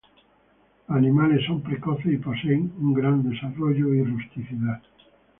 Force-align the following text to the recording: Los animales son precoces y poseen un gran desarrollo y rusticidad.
Los 0.87 0.97
animales 0.97 1.45
son 1.45 1.61
precoces 1.61 2.11
y 2.11 2.17
poseen 2.17 2.73
un 2.79 2.95
gran 2.95 3.21
desarrollo 3.21 3.93
y 3.93 4.01
rusticidad. 4.03 4.81